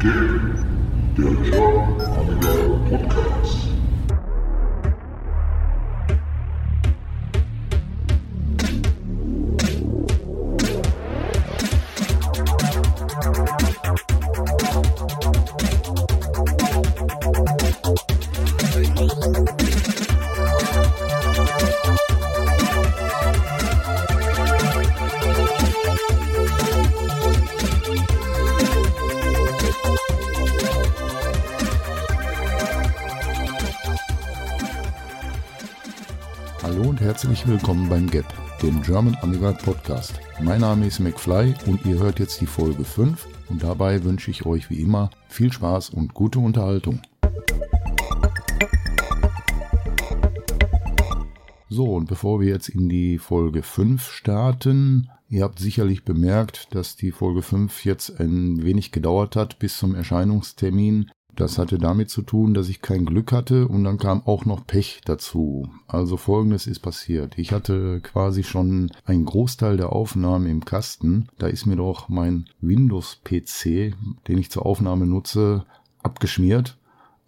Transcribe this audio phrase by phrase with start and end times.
[0.00, 0.54] Game,
[1.18, 2.52] der German Amiga
[2.88, 3.68] Podcast.
[37.50, 38.32] Willkommen beim GAP,
[38.62, 40.20] dem German Amiga Podcast.
[40.40, 44.46] Mein Name ist McFly und ihr hört jetzt die Folge 5 und dabei wünsche ich
[44.46, 47.02] euch wie immer viel Spaß und gute Unterhaltung.
[51.68, 56.94] So, und bevor wir jetzt in die Folge 5 starten, ihr habt sicherlich bemerkt, dass
[56.94, 61.10] die Folge 5 jetzt ein wenig gedauert hat bis zum Erscheinungstermin.
[61.36, 64.66] Das hatte damit zu tun, dass ich kein Glück hatte und dann kam auch noch
[64.66, 65.68] Pech dazu.
[65.86, 67.38] Also folgendes ist passiert.
[67.38, 71.28] Ich hatte quasi schon einen Großteil der Aufnahmen im Kasten.
[71.38, 73.94] Da ist mir doch mein Windows-PC,
[74.28, 75.64] den ich zur Aufnahme nutze,
[76.02, 76.79] abgeschmiert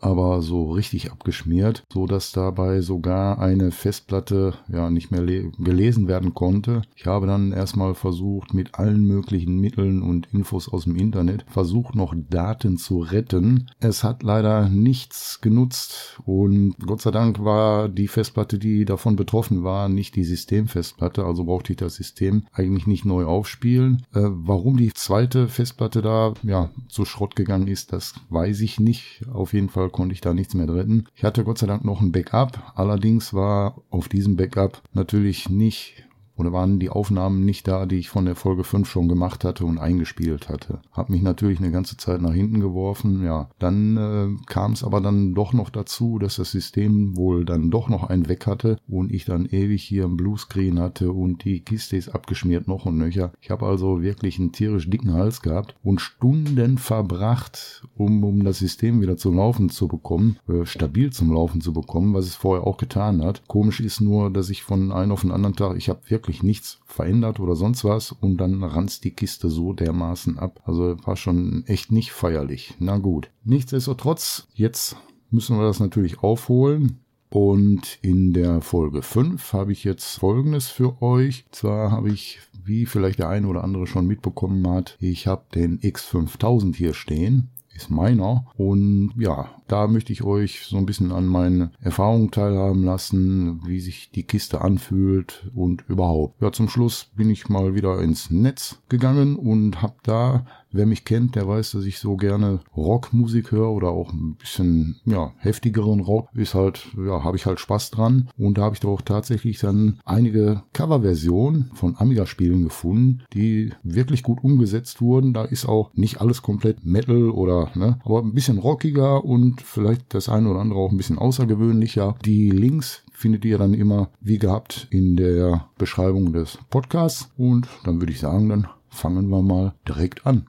[0.02, 6.34] aber so richtig abgeschmiert, so dass dabei sogar eine Festplatte ja nicht mehr gelesen werden
[6.34, 6.82] konnte.
[6.96, 11.94] Ich habe dann erstmal versucht, mit allen möglichen Mitteln und Infos aus dem Internet versucht
[11.94, 13.70] noch Daten zu retten.
[13.78, 19.62] Es hat leider nichts genutzt und Gott sei Dank war die Festplatte, die davon betroffen
[19.62, 24.02] war, nicht die Systemfestplatte, also brauchte ich das System eigentlich nicht neu aufspielen.
[24.14, 29.22] Äh, warum die zweite Festplatte da ja zu Schrott gegangen ist, das weiß ich nicht.
[29.32, 31.04] Auf jeden Fall konnte ich da nichts mehr retten.
[31.14, 32.72] Ich hatte Gott sei Dank noch ein Backup.
[32.74, 36.04] Allerdings war auf diesem Backup natürlich nicht
[36.36, 39.64] oder waren die Aufnahmen nicht da, die ich von der Folge 5 schon gemacht hatte
[39.64, 40.80] und eingespielt hatte.
[40.92, 43.50] Hab mich natürlich eine ganze Zeit nach hinten geworfen, ja.
[43.58, 47.88] Dann äh, kam es aber dann doch noch dazu, dass das System wohl dann doch
[47.88, 51.96] noch einen weg hatte und ich dann ewig hier im Bluescreen hatte und die Kiste
[51.96, 53.32] ist abgeschmiert noch und nöcher.
[53.40, 58.58] Ich habe also wirklich einen tierisch dicken Hals gehabt und Stunden verbracht, um, um das
[58.58, 62.66] System wieder zum Laufen zu bekommen, äh, stabil zum Laufen zu bekommen, was es vorher
[62.66, 63.46] auch getan hat.
[63.48, 66.42] Komisch ist nur, dass ich von einem auf den anderen Tag, ich habe wirklich wirklich
[66.42, 70.62] nichts verändert oder sonst was und dann ranzt die Kiste so dermaßen ab.
[70.64, 72.74] Also war schon echt nicht feierlich.
[72.78, 73.30] Na gut.
[73.44, 74.96] Nichtsdestotrotz, jetzt
[75.30, 76.98] müssen wir das natürlich aufholen.
[77.28, 81.46] Und in der Folge 5 habe ich jetzt Folgendes für euch.
[81.50, 85.80] Zwar habe ich, wie vielleicht der eine oder andere schon mitbekommen hat, ich habe den
[85.80, 88.46] X5000 hier stehen ist meiner.
[88.56, 93.80] Und ja, da möchte ich euch so ein bisschen an meinen Erfahrungen teilhaben lassen, wie
[93.80, 96.40] sich die Kiste anfühlt und überhaupt.
[96.42, 101.04] Ja, zum Schluss bin ich mal wieder ins Netz gegangen und habe da Wer mich
[101.04, 106.00] kennt, der weiß, dass ich so gerne Rockmusik höre oder auch ein bisschen ja, heftigeren
[106.00, 106.28] Rock.
[106.34, 108.30] Ist halt, ja, habe ich halt Spaß dran.
[108.38, 114.42] Und da habe ich doch tatsächlich dann einige Coverversionen von Amiga-Spielen gefunden, die wirklich gut
[114.42, 115.34] umgesetzt wurden.
[115.34, 120.14] Da ist auch nicht alles komplett Metal oder, ne, aber ein bisschen rockiger und vielleicht
[120.14, 122.16] das eine oder andere auch ein bisschen außergewöhnlicher.
[122.24, 127.30] Die Links findet ihr dann immer wie gehabt in der Beschreibung des Podcasts.
[127.36, 130.46] Und dann würde ich sagen, dann fangen wir mal direkt an.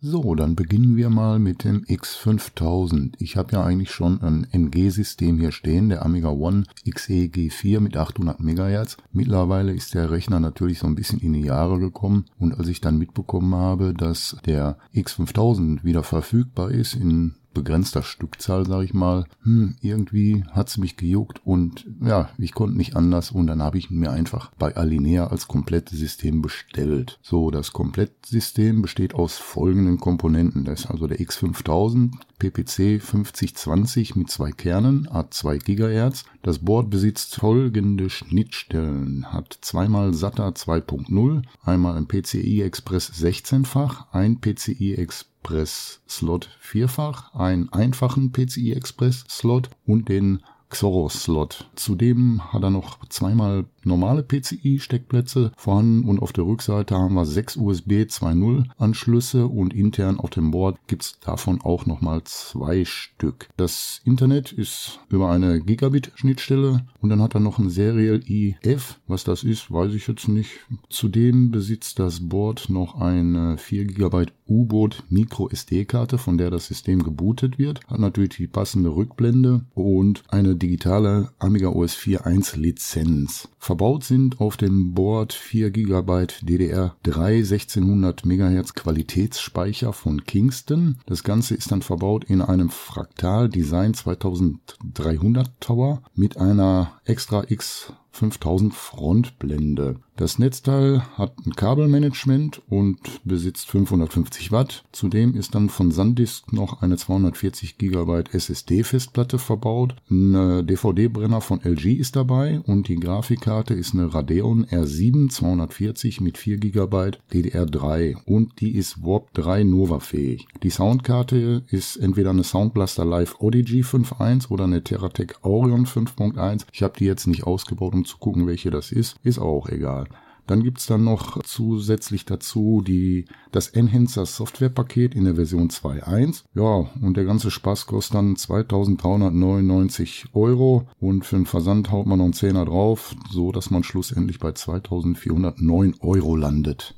[0.00, 3.14] So, dann beginnen wir mal mit dem X5000.
[3.18, 8.40] Ich habe ja eigentlich schon ein MG-System hier stehen, der Amiga One XE-G4 mit 800
[8.40, 8.96] MHz.
[9.12, 12.80] Mittlerweile ist der Rechner natürlich so ein bisschen in die Jahre gekommen und als ich
[12.80, 19.24] dann mitbekommen habe, dass der X5000 wieder verfügbar ist in begrenzter Stückzahl, sage ich mal,
[19.42, 23.90] hm, irgendwie hat's mich gejuckt und ja, ich konnte nicht anders und dann habe ich
[23.90, 27.18] mir einfach bei Alinea als komplettes System bestellt.
[27.22, 30.64] So, das Komplettsystem besteht aus folgenden Komponenten.
[30.64, 36.24] Das ist also der X5000, PPC 5020 mit zwei Kernen, A2 GHz.
[36.42, 44.40] Das Board besitzt folgende Schnittstellen, hat zweimal SATA 2.0, einmal ein PCI Express 16-fach, ein
[44.40, 50.40] PCI Express Slot vierfach, einen einfachen PCI Express Slot und den
[50.70, 51.70] Xoros Slot.
[51.76, 57.56] Zudem hat er noch zweimal normale PCI-Steckplätze vorhanden und auf der Rückseite haben wir sechs
[57.56, 63.48] USB 2.0 Anschlüsse und intern auf dem Board gibt's davon auch nochmal zwei Stück.
[63.56, 69.00] Das Internet ist über eine Gigabit-Schnittstelle und dann hat er noch ein Serial IF.
[69.06, 70.50] Was das ist, weiß ich jetzt nicht.
[70.88, 77.02] Zudem besitzt das Board noch eine 4 GB U-Boot Micro SD-Karte, von der das System
[77.02, 77.80] gebootet wird.
[77.86, 83.48] Hat natürlich die passende Rückblende und eine digitale Amiga OS 4.1 Lizenz.
[83.78, 86.10] Verbaut sind auf dem Board 4 GB
[86.42, 90.98] DDR3 1600 MHz Qualitätsspeicher von Kingston.
[91.06, 97.92] Das Ganze ist dann verbaut in einem Fraktal Design 2300 Tower mit einer Extra X
[98.18, 99.96] 5000 Frontblende.
[100.16, 104.84] Das Netzteil hat ein Kabelmanagement und besitzt 550 Watt.
[104.90, 109.94] Zudem ist dann von SanDisk noch eine 240 GB SSD-Festplatte verbaut.
[110.10, 116.36] Ein DVD-Brenner von LG ist dabei und die Grafikkarte ist eine Radeon R7 240 mit
[116.36, 120.48] 4 GB DDR3 und die ist Warp 3 Nova fähig.
[120.64, 126.66] Die Soundkarte ist entweder eine Soundblaster Live ODG 5.1 oder eine Teratec Orion 5.1.
[126.72, 129.16] Ich habe die jetzt nicht ausgebaut, um zu gucken, welche das ist.
[129.22, 130.08] Ist auch egal.
[130.48, 136.44] Dann gibt's dann noch zusätzlich dazu die, das Enhancer Softwarepaket in der Version 2.1.
[136.54, 142.18] Ja, und der ganze Spaß kostet dann 2399 Euro und für den Versand haut man
[142.18, 146.94] noch einen Zehner drauf, so dass man schlussendlich bei 2409 Euro landet.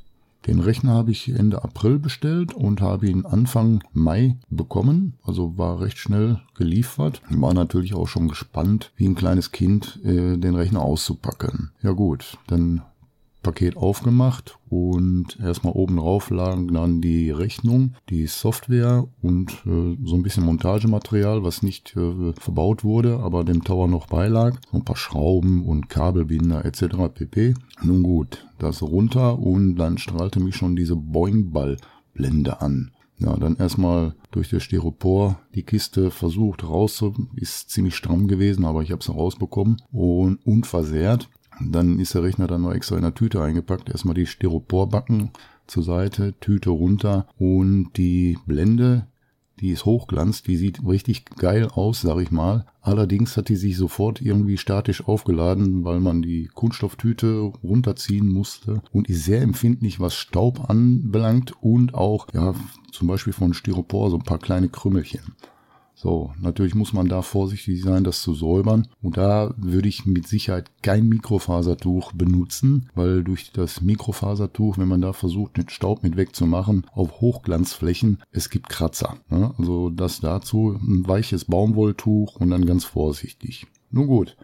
[0.46, 5.14] Den Rechner habe ich Ende April bestellt und habe ihn Anfang Mai bekommen.
[5.22, 7.20] Also war recht schnell geliefert.
[7.28, 11.70] War natürlich auch schon gespannt, wie ein kleines Kind äh, den Rechner auszupacken.
[11.82, 12.82] Ja gut, dann
[13.42, 20.14] Paket aufgemacht und erstmal oben drauf lagen dann die Rechnung, die Software und äh, so
[20.14, 24.58] ein bisschen Montagematerial, was nicht äh, verbaut wurde, aber dem Tower noch beilag.
[24.70, 27.12] So ein paar Schrauben und Kabelbinder etc.
[27.12, 27.54] pp.
[27.82, 32.92] Nun gut, das runter und dann strahlte mich schon diese Boing-Ball-Blende an.
[33.20, 38.82] Ja, dann erstmal durch das Styropor die Kiste versucht rauszu, ist ziemlich stramm gewesen, aber
[38.82, 41.28] ich habe sie rausbekommen und unversehrt.
[41.60, 43.88] Dann ist der Rechner dann noch extra in der Tüte eingepackt.
[43.88, 45.30] Erstmal die Styroporbacken
[45.66, 49.06] zur Seite, Tüte runter und die Blende,
[49.60, 52.64] die ist Hochglanz, die sieht richtig geil aus, sag ich mal.
[52.80, 59.08] Allerdings hat die sich sofort irgendwie statisch aufgeladen, weil man die Kunststofftüte runterziehen musste und
[59.08, 62.54] ist sehr empfindlich, was Staub anbelangt und auch, ja,
[62.90, 65.34] zum Beispiel von Styropor so ein paar kleine Krümmelchen.
[66.02, 68.88] So, natürlich muss man da vorsichtig sein, das zu säubern.
[69.02, 75.02] Und da würde ich mit Sicherheit kein Mikrofasertuch benutzen, weil durch das Mikrofasertuch, wenn man
[75.02, 79.18] da versucht, den Staub mit wegzumachen, auf Hochglanzflächen, es gibt Kratzer.
[79.28, 79.52] Ne?
[79.58, 83.66] Also das dazu ein weiches Baumwolltuch und dann ganz vorsichtig.
[83.90, 84.38] Nun gut.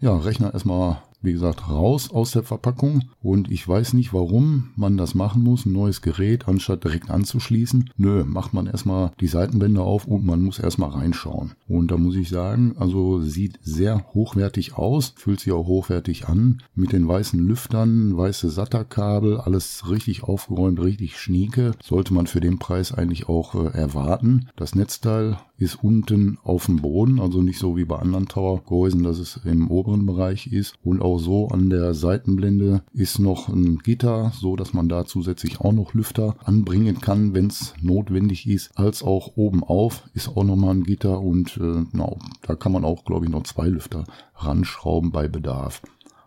[0.00, 4.96] Ja, Rechner erstmal wie gesagt, raus aus der Verpackung und ich weiß nicht, warum man
[4.96, 7.90] das machen muss, ein neues Gerät, anstatt direkt anzuschließen.
[7.96, 11.54] Nö, macht man erstmal die Seitenbänder auf und man muss erstmal reinschauen.
[11.68, 16.62] Und da muss ich sagen, also sieht sehr hochwertig aus, fühlt sich auch hochwertig an,
[16.74, 22.58] mit den weißen Lüftern, weiße SATA-Kabel, alles richtig aufgeräumt, richtig schnieke, sollte man für den
[22.58, 24.48] Preis eigentlich auch äh, erwarten.
[24.56, 29.18] Das Netzteil ist unten auf dem Boden, also nicht so wie bei anderen Tower-Gehäusen, dass
[29.18, 30.74] es im oberen Bereich ist.
[30.84, 35.60] Und auch so an der Seitenblende ist noch ein Gitter, so dass man da zusätzlich
[35.60, 38.76] auch noch Lüfter anbringen kann, wenn es notwendig ist.
[38.76, 42.84] Als auch oben auf ist auch nochmal ein Gitter und äh, na, da kann man
[42.84, 44.04] auch, glaube ich, noch zwei Lüfter
[44.34, 45.80] ranschrauben bei Bedarf.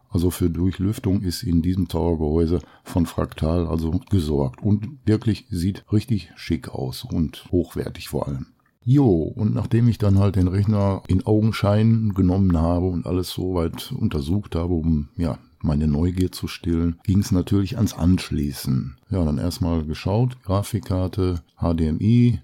[0.10, 6.32] Also für Durchlüftung ist in diesem Towergehäuse von Fraktal also gesorgt und wirklich sieht richtig
[6.36, 8.48] schick aus und hochwertig vor allem.
[8.84, 13.92] Jo, und nachdem ich dann halt den Rechner in Augenschein genommen habe und alles soweit
[13.92, 18.98] untersucht habe, um ja meine Neugier zu stillen, ging es natürlich ans Anschließen.
[19.10, 22.40] Ja, dann erstmal geschaut, Grafikkarte, HDMI,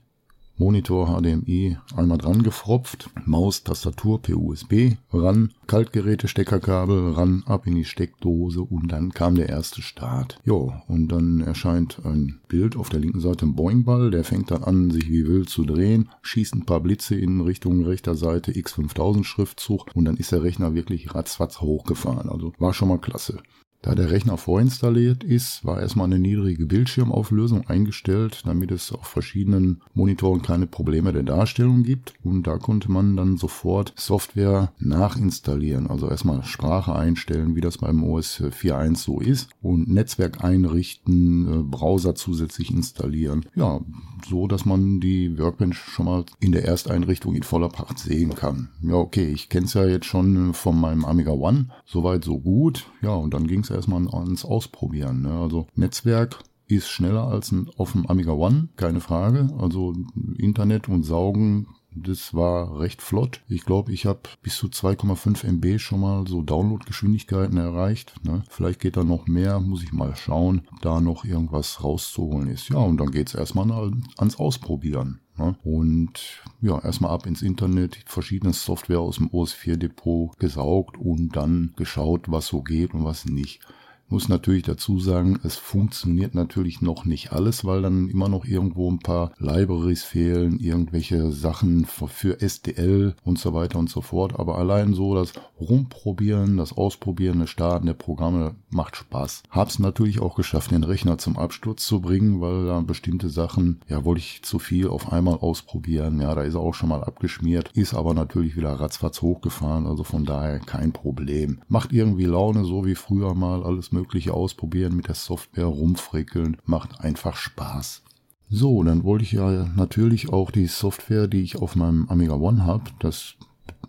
[0.57, 7.75] Monitor HDMI einmal dran gefropft, Maus, Tastatur per USB, ran, Kaltgeräte, Steckerkabel, ran, ab in
[7.75, 10.39] die Steckdose und dann kam der erste Start.
[10.45, 14.63] Jo, und dann erscheint ein Bild auf der linken Seite ein Boingball, der fängt dann
[14.63, 19.25] an, sich wie wild zu drehen, schießt ein paar Blitze in Richtung rechter Seite X5000
[19.25, 22.29] Schriftzug und dann ist der Rechner wirklich ratzfatz hochgefahren.
[22.29, 23.39] Also war schon mal klasse.
[23.86, 29.84] Da der Rechner vorinstalliert ist, war erstmal eine niedrige Bildschirmauflösung eingestellt, damit es auf verschiedenen
[29.94, 32.15] Monitoren keine Probleme der Darstellung gibt.
[32.24, 35.86] Und da konnte man dann sofort Software nachinstallieren.
[35.86, 39.51] Also erstmal Sprache einstellen, wie das beim OS 4.1 so ist.
[39.62, 43.46] Und Netzwerk einrichten, äh, Browser zusätzlich installieren.
[43.54, 43.82] Ja,
[44.27, 48.70] so dass man die Workbench schon mal in der Ersteinrichtung in voller Pracht sehen kann.
[48.82, 51.68] Ja, okay, ich kenne es ja jetzt schon von meinem Amiga One.
[51.86, 52.88] Soweit so gut.
[53.04, 55.22] Ja, und dann ging es erstmal ans Ausprobieren.
[55.22, 55.32] Ne?
[55.32, 59.50] Also Netzwerk ist schneller als ein, auf dem Amiga One, keine Frage.
[59.60, 59.94] Also
[60.38, 63.41] Internet und Saugen Das war recht flott.
[63.47, 68.13] Ich glaube, ich habe bis zu 2,5 MB schon mal so Downloadgeschwindigkeiten erreicht.
[68.23, 68.43] Ne?
[68.49, 72.69] Vielleicht geht da noch mehr, muss ich mal schauen, da noch irgendwas rauszuholen ist.
[72.69, 75.21] Ja, und dann geht's erstmal ans Ausprobieren.
[75.37, 75.55] Ne?
[75.63, 81.73] Und ja, erstmal ab ins Internet, verschiedene Software aus dem OS4 Depot gesaugt und dann
[81.77, 83.61] geschaut, was so geht und was nicht.
[84.07, 88.89] Muss natürlich dazu sagen, es funktioniert natürlich noch nicht alles, weil dann immer noch irgendwo
[88.89, 94.39] ein paar Libraries fehlen, irgendwelche Sachen für SDL und so weiter und so fort.
[94.39, 99.41] Aber allein so das Rumprobieren, das Ausprobieren, das Starten der Programme macht Spaß.
[99.50, 104.05] Hab's natürlich auch geschafft, den Rechner zum Absturz zu bringen, weil da bestimmte Sachen, ja,
[104.05, 106.21] wollte ich zu viel auf einmal ausprobieren.
[106.21, 110.03] Ja, da ist er auch schon mal abgeschmiert, ist aber natürlich wieder ratzfatz hochgefahren, also
[110.03, 111.62] von daher kein Problem.
[111.67, 117.01] Macht irgendwie Laune, so wie früher mal alles Mögliche ausprobieren, mit der Software rumfrickeln, macht
[117.01, 118.03] einfach Spaß.
[118.49, 122.63] So, dann wollte ich ja natürlich auch die Software, die ich auf meinem Amiga One
[122.63, 123.35] habe, das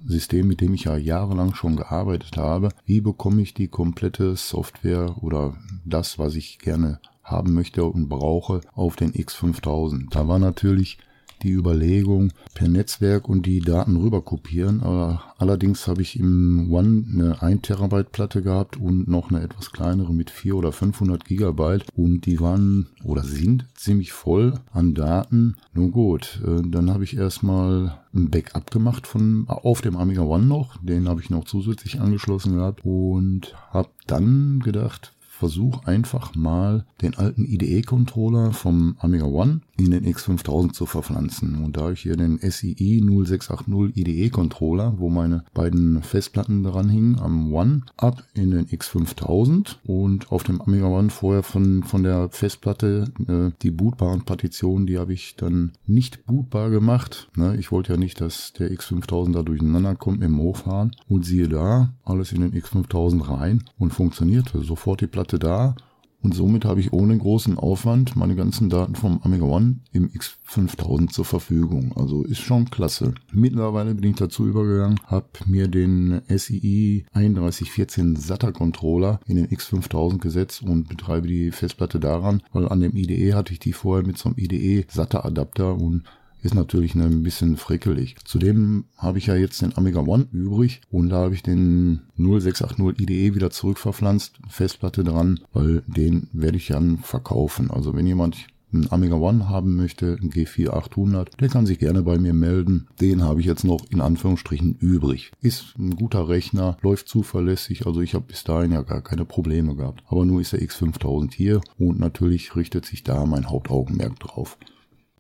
[0.06, 5.22] System, mit dem ich ja jahrelang schon gearbeitet habe, wie bekomme ich die komplette Software
[5.22, 10.10] oder das, was ich gerne haben möchte und brauche, auf den X5000.
[10.10, 10.98] Da war natürlich
[11.42, 14.82] die Überlegung per Netzwerk und die Daten rüber kopieren.
[14.82, 19.72] Aber allerdings habe ich im One eine 1 Terabyte Platte gehabt und noch eine etwas
[19.72, 25.56] kleinere mit 400 oder 500 Gigabyte und die waren oder sind ziemlich voll an Daten.
[25.74, 30.46] Nun gut, äh, dann habe ich erstmal ein Backup gemacht von auf dem Amiga One
[30.46, 36.86] noch, den habe ich noch zusätzlich angeschlossen gehabt und habe dann gedacht, versuch einfach mal
[37.02, 41.62] den alten IDE-Controller vom Amiga One in den X5000 zu verpflanzen.
[41.62, 47.18] Und da habe ich hier den SII 0680 IDE-Controller, wo meine beiden Festplatten dran hingen,
[47.18, 52.28] am One ab in den X5000 und auf dem Amiga One vorher von, von der
[52.30, 57.28] Festplatte äh, die bootbaren Partitionen, die habe ich dann nicht bootbar gemacht.
[57.36, 57.56] Ne?
[57.56, 60.92] Ich wollte ja nicht, dass der X5000 da durcheinander kommt im Hochfahren.
[61.08, 64.62] Und siehe da, alles in den X5000 rein und funktionierte.
[64.62, 65.76] Sofort die Platte da
[66.22, 71.10] und somit habe ich ohne großen Aufwand meine ganzen Daten vom Amiga One im X5000
[71.10, 71.92] zur Verfügung.
[71.96, 73.14] Also ist schon klasse.
[73.32, 80.18] Mittlerweile bin ich dazu übergegangen, habe mir den SII 3114 SATA Controller in den X5000
[80.18, 84.18] gesetzt und betreibe die Festplatte daran, weil an dem IDE hatte ich die vorher mit
[84.18, 86.02] so einem IDE SATA Adapter und
[86.46, 88.16] ist natürlich ein bisschen frickelig.
[88.24, 93.00] Zudem habe ich ja jetzt den Amiga One übrig und da habe ich den 0680
[93.00, 97.70] IDE wieder zurückverpflanzt, Festplatte dran, weil den werde ich dann verkaufen.
[97.70, 102.02] Also wenn jemand einen Amiga One haben möchte, ein G4 800, der kann sich gerne
[102.02, 102.86] bei mir melden.
[103.00, 105.32] Den habe ich jetzt noch in Anführungsstrichen übrig.
[105.40, 109.74] Ist ein guter Rechner, läuft zuverlässig, also ich habe bis dahin ja gar keine Probleme
[109.74, 110.02] gehabt.
[110.06, 114.58] Aber nur ist der X5000 hier und natürlich richtet sich da mein Hauptaugenmerk drauf.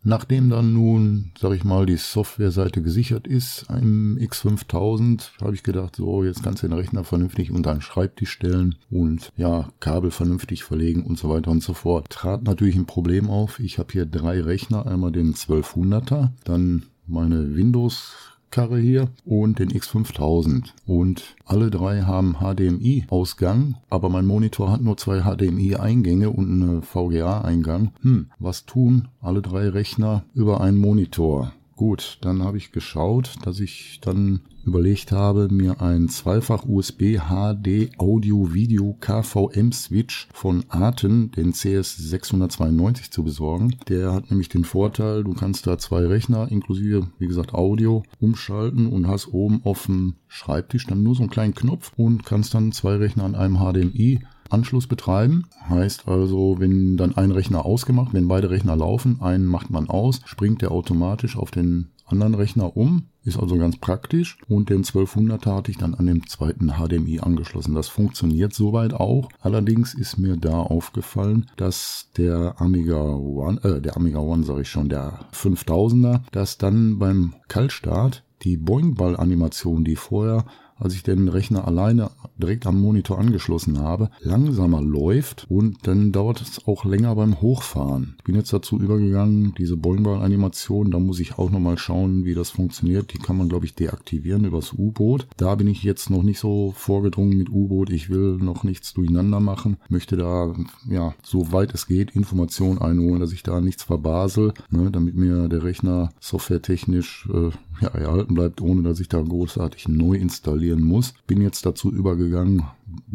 [0.08, 5.96] Nachdem dann nun, sag ich mal, die Softwareseite gesichert ist im X5000, habe ich gedacht,
[5.96, 10.62] so, jetzt kannst du den Rechner vernünftig unter einen Schreibtisch stellen und ja, Kabel vernünftig
[10.62, 12.08] verlegen und so weiter und so fort.
[12.08, 13.58] Trat natürlich ein Problem auf.
[13.58, 19.70] Ich habe hier drei Rechner, einmal den 1200er, dann meine Windows Karre hier und den
[19.70, 20.70] X5000.
[20.86, 27.92] Und alle drei haben HDMI-Ausgang, aber mein Monitor hat nur zwei HDMI-Eingänge und einen VGA-Eingang.
[28.02, 31.52] Hm, was tun alle drei Rechner über einen Monitor?
[31.76, 37.90] Gut, dann habe ich geschaut, dass ich dann überlegt habe, mir ein zweifach USB HD
[37.98, 43.76] Audio Video KVM Switch von Arten, den CS692 zu besorgen.
[43.88, 48.86] Der hat nämlich den Vorteil, du kannst da zwei Rechner inklusive, wie gesagt, Audio umschalten
[48.86, 52.72] und hast oben auf dem Schreibtisch dann nur so einen kleinen Knopf und kannst dann
[52.72, 55.46] zwei Rechner an einem HDMI Anschluss betreiben.
[55.68, 60.20] Heißt also, wenn dann ein Rechner ausgemacht, wenn beide Rechner laufen, einen macht man aus,
[60.24, 63.08] springt der automatisch auf den anderen Rechner um.
[63.24, 64.38] Ist also ganz praktisch.
[64.48, 67.74] Und den 1200er hatte ich dann an dem zweiten HDMI angeschlossen.
[67.74, 69.28] Das funktioniert soweit auch.
[69.40, 74.68] Allerdings ist mir da aufgefallen, dass der Amiga One, äh, der Amiga One sage ich
[74.68, 80.44] schon, der 5000er, dass dann beim Kaltstart die Boing-Ball-Animation, die vorher
[80.78, 86.40] als ich den Rechner alleine direkt am Monitor angeschlossen habe, langsamer läuft und dann dauert
[86.40, 88.16] es auch länger beim Hochfahren.
[88.24, 93.12] Bin jetzt dazu übergegangen, diese Boingball-Animation, da muss ich auch nochmal schauen, wie das funktioniert.
[93.12, 95.26] Die kann man, glaube ich, deaktivieren übers U-Boot.
[95.36, 97.90] Da bin ich jetzt noch nicht so vorgedrungen mit U-Boot.
[97.90, 99.78] Ich will noch nichts durcheinander machen.
[99.88, 100.54] Möchte da,
[100.88, 105.48] ja, so weit es geht, Informationen einholen, dass ich da nichts verbasel, ne, damit mir
[105.48, 111.14] der Rechner softwaretechnisch äh, ja, erhalten bleibt, ohne dass ich da großartig neu installieren muss.
[111.26, 112.64] Bin jetzt dazu übergegangen,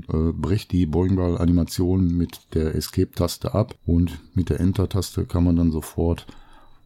[0.08, 5.72] äh, brech die Boingball-Animation mit der Escape-Taste ab und mit der Enter-Taste kann man dann
[5.72, 6.28] sofort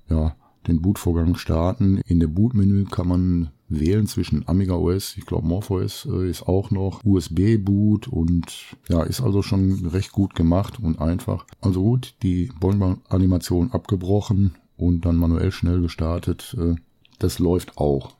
[0.09, 0.35] ja,
[0.67, 2.01] den Bootvorgang starten.
[2.05, 6.69] In der Bootmenü kann man wählen zwischen Amiga OS, ich glaube MorphOS äh, ist auch
[6.71, 8.45] noch, USB-Boot und
[8.89, 11.45] ja, ist also schon recht gut gemacht und einfach.
[11.61, 16.55] Also gut, die Boing-Animation abgebrochen und dann manuell schnell gestartet.
[16.59, 16.75] Äh,
[17.17, 18.15] das läuft auch.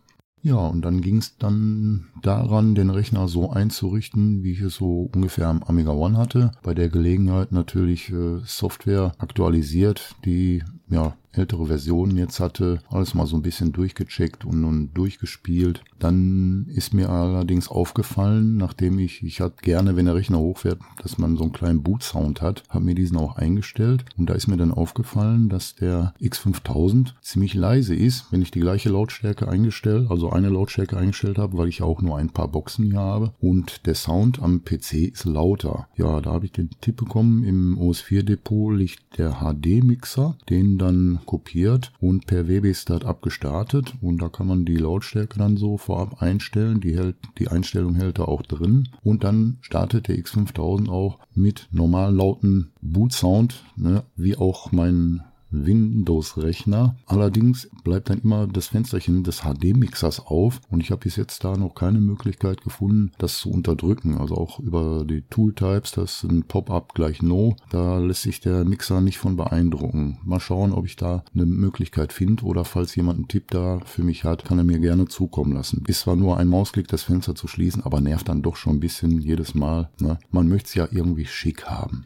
[0.45, 5.09] Ja, und dann ging es dann daran, den Rechner so einzurichten, wie ich es so
[5.11, 6.51] ungefähr am Amiga One hatte.
[6.61, 13.27] Bei der Gelegenheit natürlich äh, Software aktualisiert, die ja ältere Versionen jetzt hatte, alles mal
[13.27, 15.83] so ein bisschen durchgecheckt und, und durchgespielt.
[15.99, 21.17] Dann ist mir allerdings aufgefallen, nachdem ich, ich hatte gerne, wenn der Rechner hochfährt, dass
[21.17, 24.57] man so einen kleinen Boot-Sound hat, habe mir diesen auch eingestellt und da ist mir
[24.57, 30.29] dann aufgefallen, dass der X5000 ziemlich leise ist, wenn ich die gleiche Lautstärke eingestellt, also
[30.29, 33.95] eine Lautstärke eingestellt habe, weil ich auch nur ein paar Boxen hier habe und der
[33.95, 35.87] Sound am PC ist lauter.
[35.95, 41.19] Ja, da habe ich den Tipp bekommen, im OS4 Depot liegt der HD-Mixer, den dann
[41.25, 46.81] kopiert und per WB-Start gestartet und da kann man die Lautstärke dann so vorab einstellen.
[46.81, 48.89] Die, hält, die Einstellung hält er auch drin.
[49.03, 55.23] Und dann startet der X5000 auch mit normal lauten Boot Sound, ne, wie auch mein
[55.63, 56.95] Windows-Rechner.
[57.05, 61.55] Allerdings bleibt dann immer das Fensterchen des HD-Mixers auf und ich habe bis jetzt da
[61.55, 64.17] noch keine Möglichkeit gefunden, das zu unterdrücken.
[64.17, 68.65] Also auch über die Tooltypes, das ist ein Pop-up gleich No, da lässt sich der
[68.65, 70.19] Mixer nicht von beeindrucken.
[70.23, 74.03] Mal schauen, ob ich da eine Möglichkeit finde oder falls jemand einen Tipp da für
[74.03, 75.83] mich hat, kann er mir gerne zukommen lassen.
[75.87, 78.79] Ist zwar nur ein Mausklick, das Fenster zu schließen, aber nervt dann doch schon ein
[78.79, 79.89] bisschen jedes Mal.
[79.99, 80.17] Ne?
[80.31, 82.05] Man möchte es ja irgendwie schick haben.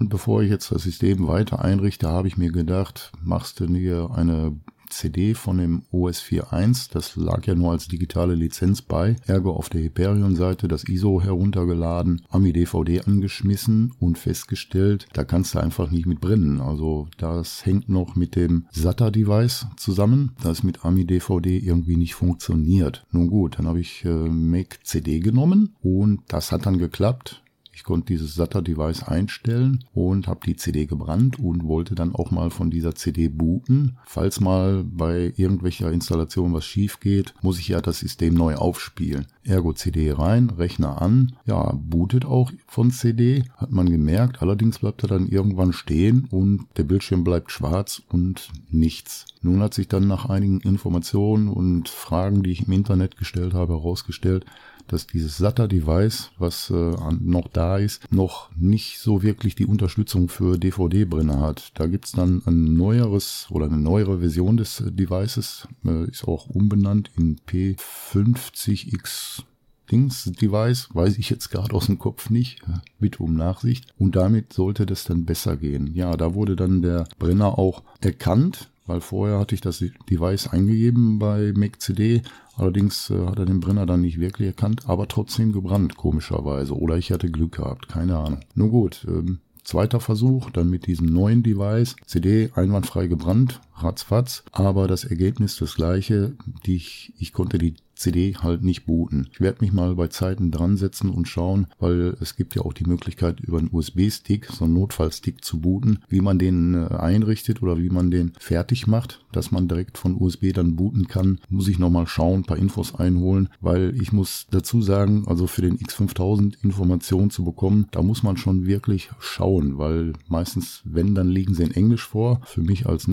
[0.00, 4.10] Und bevor ich jetzt das System weiter einrichte, habe ich mir gedacht, machst du dir
[4.14, 4.56] eine
[4.88, 9.68] CD von dem OS 4.1, das lag ja nur als digitale Lizenz bei, ergo auf
[9.68, 16.06] der Hyperion-Seite das ISO heruntergeladen, AMI DVD angeschmissen und festgestellt, da kannst du einfach nicht
[16.06, 16.60] mit brennen.
[16.60, 23.06] Also das hängt noch mit dem SATA-Device zusammen, das mit AMI DVD irgendwie nicht funktioniert.
[23.12, 27.42] Nun gut, dann habe ich äh, Make CD genommen und das hat dann geklappt.
[27.80, 32.50] Ich konnte dieses SATA-Device einstellen und habe die CD gebrannt und wollte dann auch mal
[32.50, 33.96] von dieser CD booten.
[34.04, 39.28] Falls mal bei irgendwelcher Installation was schief geht, muss ich ja das System neu aufspielen.
[39.44, 44.42] Ergo CD rein, Rechner an, ja, bootet auch von CD, hat man gemerkt.
[44.42, 49.24] Allerdings bleibt er dann irgendwann stehen und der Bildschirm bleibt schwarz und nichts.
[49.40, 53.72] Nun hat sich dann nach einigen Informationen und Fragen, die ich im Internet gestellt habe,
[53.72, 54.44] herausgestellt,
[54.92, 60.58] dass dieses SATA-Device, was äh, noch da ist, noch nicht so wirklich die Unterstützung für
[60.58, 61.72] DVD-Brenner hat.
[61.74, 67.10] Da gibt's dann ein neueres oder eine neuere Version des Devices, äh, ist auch umbenannt
[67.16, 69.44] in P50X
[69.90, 72.62] Dings Device, weiß ich jetzt gerade aus dem Kopf nicht,
[73.00, 73.92] bitte um Nachsicht.
[73.98, 75.94] Und damit sollte das dann besser gehen.
[75.94, 79.78] Ja, da wurde dann der Brenner auch erkannt, weil vorher hatte ich das
[80.10, 82.22] Device eingegeben bei MacCD,
[82.56, 86.76] allerdings äh, hat er den Brenner dann nicht wirklich erkannt, aber trotzdem gebrannt, komischerweise.
[86.76, 88.40] Oder ich hatte Glück gehabt, keine Ahnung.
[88.56, 94.88] Nun gut, ähm, zweiter Versuch, dann mit diesem neuen Device, CD einwandfrei gebrannt, ratzfatz, aber
[94.88, 99.28] das Ergebnis das gleiche, ich, ich konnte die CD halt nicht booten.
[99.30, 102.72] Ich werde mich mal bei Zeiten dran setzen und schauen, weil es gibt ja auch
[102.72, 107.62] die Möglichkeit über einen USB-Stick, so einen Notfallstick zu booten, wie man den äh, einrichtet
[107.62, 111.40] oder wie man den fertig macht, dass man direkt von USB dann booten kann.
[111.50, 115.78] Muss ich nochmal schauen, paar Infos einholen, weil ich muss dazu sagen, also für den
[115.78, 121.54] X5000 Informationen zu bekommen, da muss man schon wirklich schauen, weil meistens, wenn, dann liegen
[121.54, 122.40] sie in Englisch vor.
[122.46, 123.08] Für mich als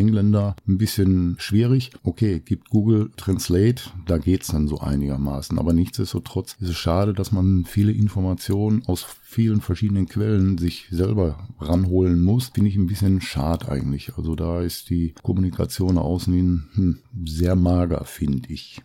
[0.00, 1.90] Nicht-Engländer ein bisschen schwierig.
[2.02, 5.58] Okay, gibt Google Translate, da geht's dann so einigermaßen.
[5.58, 11.48] Aber nichtsdestotrotz ist es schade, dass man viele Informationen aus vielen verschiedenen Quellen sich selber
[11.60, 12.48] ranholen muss.
[12.48, 14.16] Finde ich ein bisschen schade eigentlich.
[14.16, 18.80] Also da ist die Kommunikation außen hin hm, sehr mager, finde ich.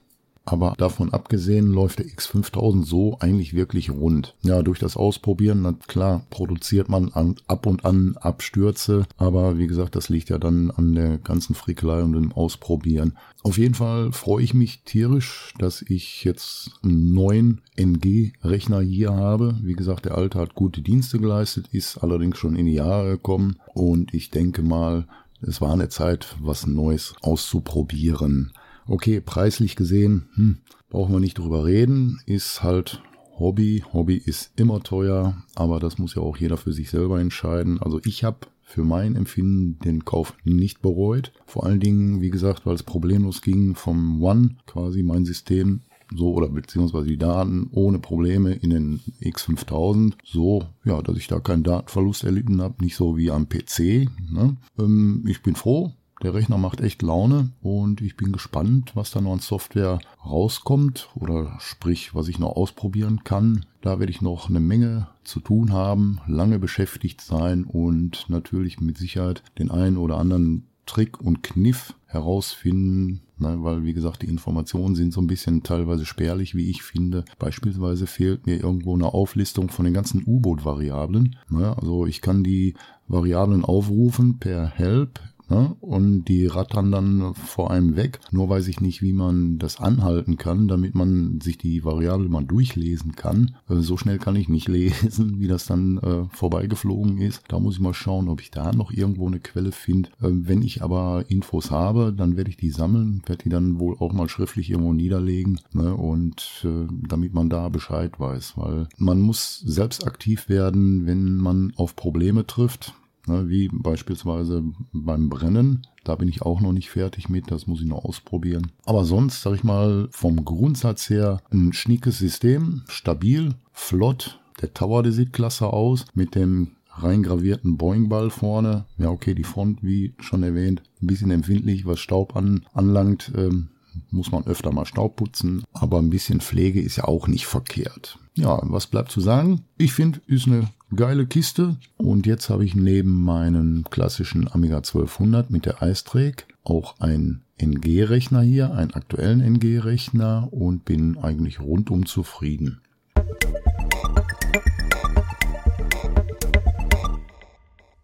[0.45, 4.35] Aber davon abgesehen läuft der X5000 so eigentlich wirklich rund.
[4.43, 9.65] Ja, durch das Ausprobieren, na klar, produziert man an, ab und an Abstürze, aber wie
[9.65, 13.17] gesagt, das liegt ja dann an der ganzen Frickelei und dem Ausprobieren.
[13.41, 19.55] Auf jeden Fall freue ich mich tierisch, dass ich jetzt einen neuen NG-Rechner hier habe.
[19.63, 23.57] Wie gesagt, der alte hat gute Dienste geleistet, ist allerdings schon in die Jahre gekommen
[23.73, 25.07] und ich denke mal,
[25.41, 28.53] es war eine Zeit, was Neues auszuprobieren.
[28.87, 30.57] Okay, preislich gesehen, hm,
[30.89, 33.01] brauchen wir nicht drüber reden, ist halt
[33.37, 33.83] Hobby.
[33.93, 37.81] Hobby ist immer teuer, aber das muss ja auch jeder für sich selber entscheiden.
[37.81, 41.31] Also ich habe für mein Empfinden den Kauf nicht bereut.
[41.45, 45.81] Vor allen Dingen, wie gesagt, weil es problemlos ging vom One, quasi mein System,
[46.15, 51.39] so oder beziehungsweise die Daten ohne Probleme in den X5000, so, ja, dass ich da
[51.39, 54.07] keinen Datenverlust erlitten habe, nicht so wie am PC.
[54.31, 54.57] Ne?
[54.77, 59.19] Ähm, ich bin froh, Der Rechner macht echt Laune und ich bin gespannt, was da
[59.19, 63.65] noch an Software rauskommt oder sprich, was ich noch ausprobieren kann.
[63.81, 68.97] Da werde ich noch eine Menge zu tun haben, lange beschäftigt sein und natürlich mit
[68.97, 74.95] Sicherheit den einen oder anderen Trick und Kniff herausfinden, ne, weil wie gesagt, die Informationen
[74.95, 77.25] sind so ein bisschen teilweise spärlich, wie ich finde.
[77.39, 81.35] Beispielsweise fehlt mir irgendwo eine Auflistung von den ganzen U-Boot-Variablen.
[81.49, 82.75] Ne, also ich kann die
[83.07, 85.75] Variablen aufrufen per Help Ne?
[85.79, 88.19] Und die rattern dann vor einem weg.
[88.31, 92.43] Nur weiß ich nicht, wie man das anhalten kann, damit man sich die Variable mal
[92.43, 93.55] durchlesen kann.
[93.69, 97.43] Äh, so schnell kann ich nicht lesen, wie das dann äh, vorbeigeflogen ist.
[97.47, 100.09] Da muss ich mal schauen, ob ich da noch irgendwo eine Quelle finde.
[100.21, 103.95] Äh, wenn ich aber Infos habe, dann werde ich die sammeln, werde die dann wohl
[103.99, 105.59] auch mal schriftlich irgendwo niederlegen.
[105.73, 105.95] Ne?
[105.95, 111.73] Und äh, damit man da Bescheid weiß, weil man muss selbst aktiv werden, wenn man
[111.75, 112.93] auf Probleme trifft
[113.27, 115.87] Ne, wie beispielsweise beim Brennen.
[116.03, 118.71] Da bin ich auch noch nicht fertig mit, das muss ich noch ausprobieren.
[118.85, 124.39] Aber sonst, sag ich mal, vom Grundsatz her ein schniekes System, stabil, flott.
[124.61, 128.85] Der Tower, der sieht klasse aus, mit dem reingravierten Boeing-Ball vorne.
[128.97, 133.31] Ja, okay, die Front, wie schon erwähnt, ein bisschen empfindlich, was Staub an, anlangt.
[133.35, 133.69] Ähm,
[134.11, 138.19] muss man öfter mal Staub putzen, aber ein bisschen Pflege ist ja auch nicht verkehrt.
[138.35, 139.61] Ja, was bleibt zu sagen?
[139.77, 141.77] Ich finde, ist eine geile Kiste.
[141.97, 148.41] Und jetzt habe ich neben meinem klassischen Amiga 1200 mit der iStrake auch einen NG-Rechner
[148.41, 152.81] hier, einen aktuellen NG-Rechner und bin eigentlich rundum zufrieden.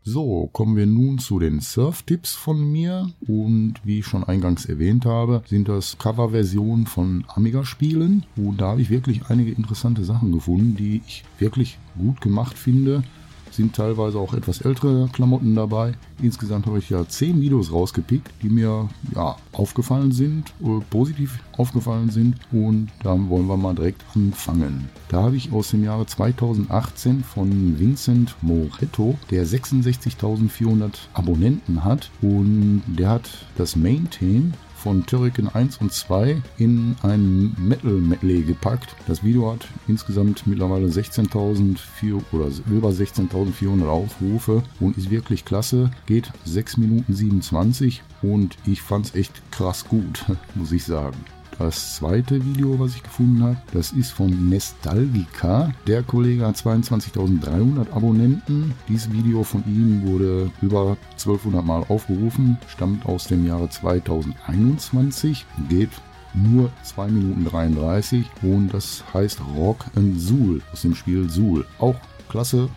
[0.04, 3.12] So, kommen wir nun zu den Surf-Tipps von mir.
[3.28, 8.26] Und wie ich schon eingangs erwähnt habe, sind das Coverversionen von Amiga-Spielen.
[8.36, 13.04] Und da habe ich wirklich einige interessante Sachen gefunden, die ich wirklich gut gemacht finde
[13.52, 15.94] sind teilweise auch etwas ältere Klamotten dabei.
[16.22, 22.10] Insgesamt habe ich ja zehn Videos rausgepickt, die mir ja aufgefallen sind, äh, positiv aufgefallen
[22.10, 24.90] sind und dann wollen wir mal direkt anfangen.
[25.10, 32.84] Da habe ich aus dem Jahre 2018 von Vincent Moretto, der 66.400 Abonnenten hat und
[32.88, 38.96] der hat das Main-Theme von Turrican 1 und 2 in ein Metal Medley gepackt.
[39.08, 41.78] Das Video hat insgesamt mittlerweile 16.000
[42.32, 45.92] oder über 16.400 Aufrufe und ist wirklich klasse.
[46.08, 51.18] Geht 6 Minuten 27 und ich fand es echt krass gut, muss ich sagen.
[51.60, 55.72] Das zweite Video, was ich gefunden habe, das ist von Nestalgica.
[55.86, 58.74] Der Kollege hat 22.300 Abonnenten.
[58.88, 65.92] Dieses Video von ihm wurde über 1200 Mal aufgerufen, stammt aus dem Jahre 2021, geht
[66.34, 71.66] nur 2 Minuten 33 und das heißt Rock and Zool aus dem Spiel Zool.
[71.80, 71.96] Auch
[72.30, 72.70] klasse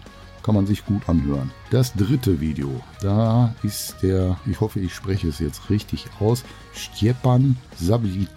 [0.45, 1.51] kann man sich gut anhören.
[1.71, 7.57] Das dritte Video, da ist der, ich hoffe, ich spreche es jetzt richtig aus, Stjepan
[7.77, 8.29] Sablic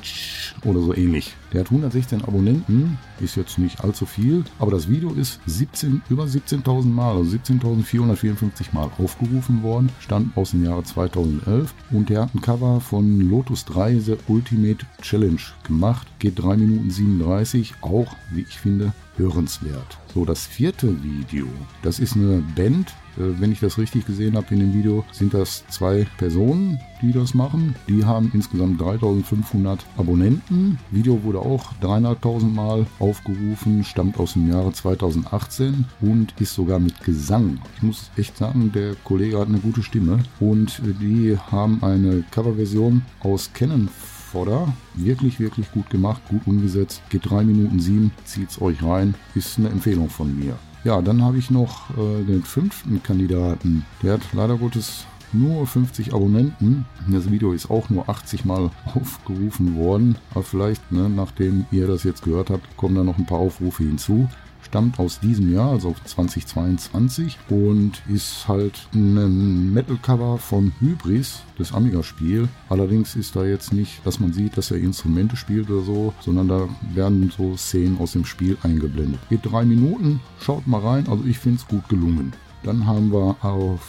[0.64, 1.36] oder so ähnlich.
[1.52, 6.24] Der hat 116 Abonnenten, ist jetzt nicht allzu viel, aber das Video ist 17, über
[6.24, 12.34] 17.000 Mal, also 17.454 Mal aufgerufen worden, stammt aus dem Jahre 2011 und der hat
[12.34, 18.42] ein Cover von Lotus 3 The Ultimate Challenge gemacht, geht 3 Minuten 37, auch, wie
[18.42, 19.98] ich finde, hörenswert.
[20.14, 21.48] So, das vierte Video,
[21.84, 25.34] das ist eine Band, äh, wenn ich das richtig gesehen habe in dem Video, sind
[25.34, 27.76] das zwei Personen, die das machen.
[27.88, 30.80] Die haben insgesamt 3500 Abonnenten.
[30.92, 37.04] Video wurde auch 3.500 Mal aufgerufen, stammt aus dem Jahre 2018 und ist sogar mit
[37.04, 37.60] Gesang.
[37.76, 43.04] Ich muss echt sagen, der Kollege hat eine gute Stimme und die haben eine Coverversion
[43.22, 43.90] aus Canon
[44.28, 44.74] Fodder.
[44.96, 47.02] Wirklich, wirklich gut gemacht, gut umgesetzt.
[47.10, 49.16] Geht 3 Minuten 7, zieht's euch rein.
[49.34, 50.58] Ist eine Empfehlung von mir.
[50.84, 53.86] Ja, dann habe ich noch äh, den fünften Kandidaten.
[54.04, 56.86] Der hat leider Gottes nur 50 Abonnenten.
[57.08, 60.18] Das Video ist auch nur 80 Mal aufgerufen worden.
[60.32, 63.84] Aber vielleicht, ne, nachdem ihr das jetzt gehört habt, kommen da noch ein paar Aufrufe
[63.84, 64.30] hinzu
[64.68, 72.50] stammt aus diesem Jahr, also 2022 und ist halt ein Metal-Cover von Hybris, das Amiga-Spiel.
[72.70, 76.48] Allerdings ist da jetzt nicht, dass man sieht, dass er Instrumente spielt oder so, sondern
[76.50, 79.20] da werden so Szenen aus dem Spiel eingeblendet.
[79.30, 82.34] Geht drei Minuten, schaut mal rein, also ich finde es gut gelungen.
[82.64, 83.82] Dann haben wir auf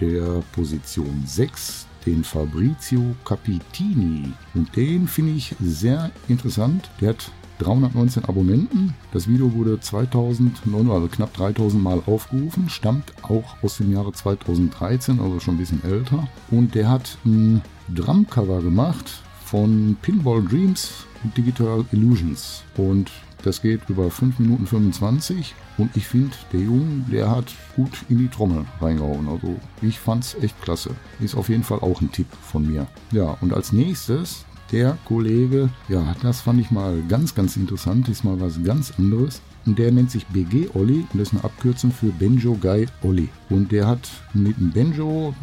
[0.00, 4.32] der Position 6 den Fabrizio Capitini.
[4.54, 6.90] Und den finde ich sehr interessant.
[7.00, 7.30] Der hat
[7.60, 8.94] 319 Abonnenten.
[9.12, 15.20] Das Video wurde 2009, also knapp 3000 Mal aufgerufen, stammt auch aus dem Jahre 2013,
[15.20, 16.26] also schon ein bisschen älter.
[16.50, 17.62] Und der hat ein
[17.94, 22.62] Drumcover gemacht von Pinball Dreams und Digital Illusions.
[22.76, 23.10] Und
[23.44, 28.18] Das geht über 5 Minuten 25 und ich finde, der Junge, der hat gut in
[28.18, 29.28] die Trommel reingehauen.
[29.28, 30.90] Also ich fand's echt klasse.
[31.20, 32.86] Ist auf jeden Fall auch ein Tipp von mir.
[33.12, 38.24] Ja, und als nächstes der Kollege, ja, das fand ich mal ganz, ganz interessant, ist
[38.24, 39.42] mal was ganz anderes.
[39.66, 43.28] Und der nennt sich BG Olli und das ist eine Abkürzung für Benjo Guy Olli.
[43.50, 45.34] Und der hat mit dem Benjo,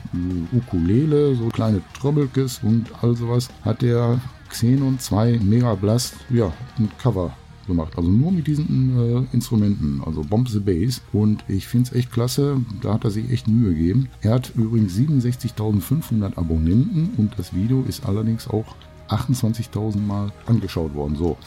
[0.51, 6.89] Ukulele, so kleine Trobbelkes und all sowas, hat der Xenon 2 Mega Blast, ja, ein
[6.97, 7.31] Cover
[7.67, 7.93] gemacht.
[7.95, 11.01] Also nur mit diesen äh, Instrumenten, also Bomb the Bass.
[11.13, 14.09] Und ich finde es echt klasse, da hat er sich echt Mühe gegeben.
[14.21, 18.65] Er hat übrigens 67.500 Abonnenten und das Video ist allerdings auch
[19.09, 21.15] 28.000 Mal angeschaut worden.
[21.15, 21.37] So,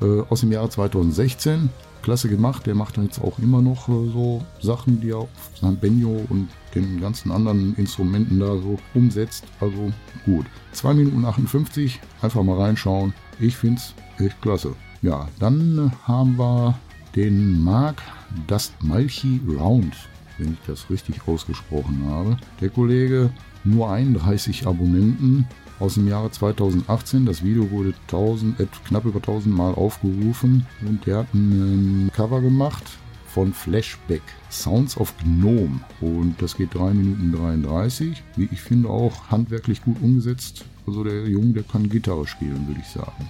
[0.00, 1.70] äh, aus dem Jahre 2016.
[2.02, 2.66] Klasse gemacht.
[2.66, 5.28] Der macht jetzt auch immer noch äh, so Sachen, die er auf
[5.60, 9.44] seinem Benjo und den ganzen anderen Instrumenten da so umsetzt.
[9.60, 9.92] Also
[10.24, 10.46] gut.
[10.72, 12.00] 2 Minuten 58.
[12.22, 13.12] Einfach mal reinschauen.
[13.40, 14.74] Ich finde es echt klasse.
[15.02, 16.78] Ja, dann haben wir
[17.16, 18.02] den Mark
[18.46, 19.94] Dust Malchi Round,
[20.38, 22.36] wenn ich das richtig ausgesprochen habe.
[22.60, 23.30] Der Kollege
[23.64, 25.46] nur 31 Abonnenten
[25.78, 27.26] aus dem Jahre 2018.
[27.26, 32.40] Das Video wurde 1000, äh, knapp über 1000 Mal aufgerufen und der hat ein Cover
[32.40, 32.84] gemacht
[33.26, 38.22] von Flashback Sounds of Gnome und das geht 3 Minuten 33.
[38.36, 40.64] Wie ich finde auch handwerklich gut umgesetzt.
[40.86, 43.28] Also der Junge, der kann Gitarre spielen, würde ich sagen.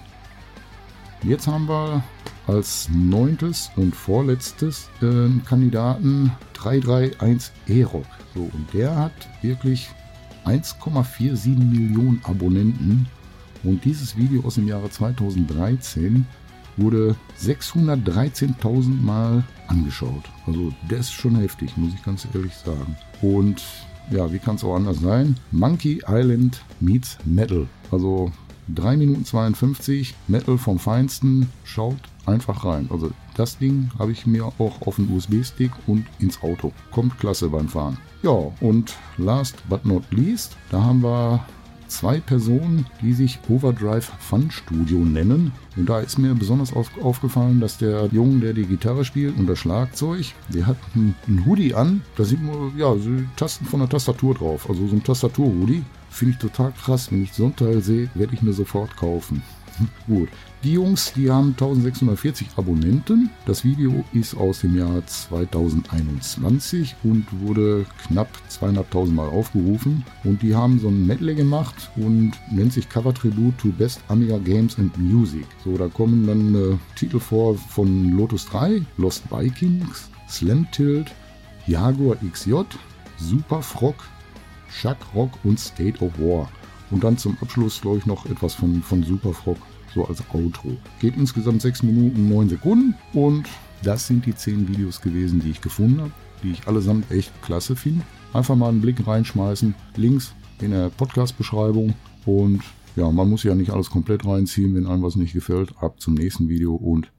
[1.23, 2.03] Jetzt haben wir
[2.45, 8.05] als neuntes und vorletztes äh, Kandidaten 331 E-Rock.
[8.33, 9.89] So, und der hat wirklich
[10.47, 13.05] 1,47 Millionen Abonnenten
[13.63, 16.25] und dieses Video aus dem Jahre 2013
[16.77, 20.23] wurde 613.000 Mal angeschaut.
[20.45, 22.95] Also das ist schon heftig, muss ich ganz ehrlich sagen.
[23.21, 23.61] Und
[24.09, 25.35] ja, wie kann es auch anders sein?
[25.51, 27.67] Monkey Island meets Metal.
[27.91, 28.31] Also
[28.73, 31.49] 3 Minuten 52, Metal vom Feinsten.
[31.63, 32.89] Schaut einfach rein.
[32.91, 36.73] Also das Ding habe ich mir auch auf den USB-Stick und ins Auto.
[36.91, 37.97] Kommt klasse beim Fahren.
[38.23, 41.45] Ja, und last but not least, da haben wir
[41.87, 45.51] zwei Personen, die sich Overdrive Fun Studio nennen.
[45.75, 49.47] Und da ist mir besonders auf, aufgefallen, dass der Junge, der die Gitarre spielt und
[49.47, 52.01] das Schlagzeug, der hat einen, Hoodie an.
[52.15, 54.69] Da sieht man ja so Tasten von der Tastatur drauf.
[54.69, 55.83] Also so ein Tastatur-Hoodie.
[56.09, 57.11] Finde ich total krass.
[57.11, 59.41] Wenn ich so ein Teil sehe, werde ich mir sofort kaufen.
[60.07, 60.29] Gut.
[60.63, 63.29] Die Jungs, die haben 1640 Abonnenten.
[63.45, 70.03] Das Video ist aus dem Jahr 2021 und wurde knapp 200.000 Mal aufgerufen.
[70.23, 74.39] Und die haben so ein Medley gemacht und nennt sich Cover Tribute to Best Amiga
[74.39, 75.45] Games and Music.
[75.63, 81.13] So, da kommen dann äh, Titel vor von Lotus 3, Lost Vikings, Slam Tilt,
[81.67, 82.63] Jaguar XJ,
[83.17, 83.95] Super Frog,
[84.69, 86.49] Chuck Rock und State of War.
[86.89, 89.57] Und dann zum Abschluss, glaube ich, noch etwas von, von Superfrog,
[89.93, 90.77] so als Outro.
[90.99, 93.47] Geht insgesamt 6 Minuten 9 Sekunden und
[93.83, 96.11] das sind die 10 Videos gewesen, die ich gefunden habe,
[96.43, 98.03] die ich allesamt echt klasse finde.
[98.33, 99.75] Einfach mal einen Blick reinschmeißen.
[99.95, 101.93] Links in der Podcast-Beschreibung
[102.25, 102.61] und
[102.95, 105.73] ja, man muss ja nicht alles komplett reinziehen, wenn einem was nicht gefällt.
[105.79, 107.11] Ab zum nächsten Video und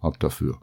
[0.00, 0.58] ab dafür.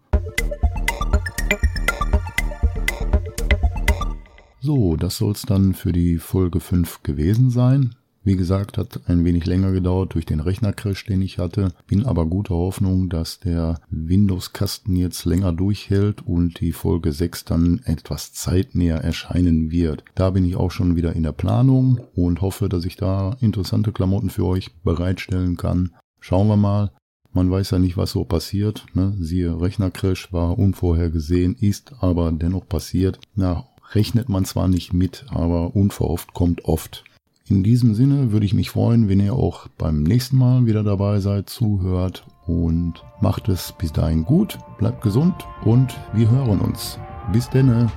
[4.65, 7.95] So, das soll es dann für die Folge 5 gewesen sein.
[8.23, 11.73] Wie gesagt, hat ein wenig länger gedauert durch den Rechnercrash, den ich hatte.
[11.85, 17.81] Bin aber guter Hoffnung, dass der Windows-Kasten jetzt länger durchhält und die Folge 6 dann
[17.83, 20.05] etwas zeitnäher erscheinen wird.
[20.15, 23.91] Da bin ich auch schon wieder in der Planung und hoffe, dass ich da interessante
[23.91, 25.91] Klamotten für euch bereitstellen kann.
[26.21, 26.93] Schauen wir mal.
[27.33, 28.85] Man weiß ja nicht, was so passiert.
[28.93, 29.13] Ne?
[29.19, 33.19] Siehe, Rechnercrash war unvorhergesehen, ist aber dennoch passiert.
[33.35, 37.03] Na, rechnet man zwar nicht mit, aber unverhofft kommt oft.
[37.47, 41.19] In diesem Sinne würde ich mich freuen, wenn ihr auch beim nächsten Mal wieder dabei
[41.19, 46.99] seid, zuhört und macht es bis dahin gut, bleibt gesund und wir hören uns.
[47.31, 47.91] Bis denne.